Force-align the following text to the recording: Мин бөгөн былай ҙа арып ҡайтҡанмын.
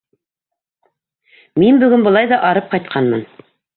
Мин 1.65 1.77
бөгөн 1.83 2.07
былай 2.09 2.31
ҙа 2.33 2.41
арып 2.49 2.73
ҡайтҡанмын. 2.73 3.23